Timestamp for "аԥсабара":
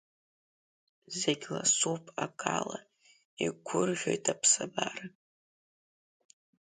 4.33-5.07